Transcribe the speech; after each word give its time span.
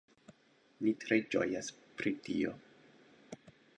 Ni 0.87 0.93
tre 1.03 1.19
ĝojas 1.35 1.69
pri 1.99 2.15
tio 2.29 2.55